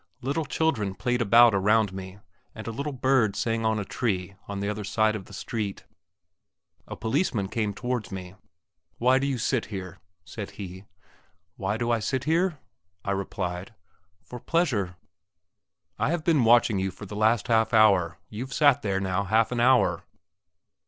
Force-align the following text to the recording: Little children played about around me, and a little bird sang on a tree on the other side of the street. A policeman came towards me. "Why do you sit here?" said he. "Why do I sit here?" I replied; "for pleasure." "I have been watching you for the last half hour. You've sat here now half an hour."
Little 0.23 0.45
children 0.45 0.95
played 0.95 1.21
about 1.21 1.53
around 1.53 1.93
me, 1.93 2.17
and 2.55 2.65
a 2.65 2.71
little 2.71 2.91
bird 2.91 3.35
sang 3.35 3.63
on 3.63 3.77
a 3.77 3.85
tree 3.85 4.33
on 4.47 4.59
the 4.59 4.67
other 4.67 4.83
side 4.83 5.15
of 5.15 5.25
the 5.25 5.31
street. 5.31 5.85
A 6.87 6.95
policeman 6.95 7.47
came 7.47 7.71
towards 7.71 8.11
me. 8.11 8.33
"Why 8.97 9.19
do 9.19 9.27
you 9.27 9.37
sit 9.37 9.65
here?" 9.65 9.99
said 10.25 10.49
he. 10.57 10.85
"Why 11.55 11.77
do 11.77 11.91
I 11.91 11.99
sit 11.99 12.23
here?" 12.23 12.57
I 13.05 13.11
replied; 13.11 13.75
"for 14.23 14.39
pleasure." 14.39 14.95
"I 15.99 16.09
have 16.09 16.23
been 16.23 16.45
watching 16.45 16.79
you 16.79 16.89
for 16.89 17.05
the 17.05 17.15
last 17.15 17.47
half 17.47 17.71
hour. 17.71 18.17
You've 18.27 18.53
sat 18.53 18.83
here 18.83 18.99
now 18.99 19.25
half 19.25 19.51
an 19.51 19.59
hour." 19.59 20.01